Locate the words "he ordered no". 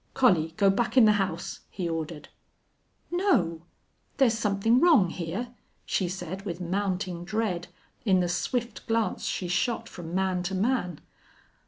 1.69-3.61